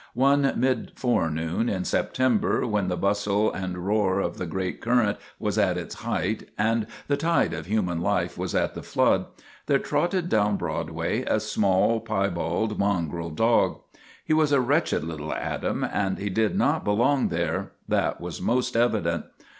[0.15, 5.59] One mid forenoon in September, when the bustle and roar of the great current was
[5.59, 9.27] at its height and the tide of human life was at the flood,
[9.67, 13.79] there trotted down Broadway a small, piebald, mongrel dog.
[14.25, 18.75] He was a wretched little atom, and he did not belong there; that was most
[18.75, 19.25] evident.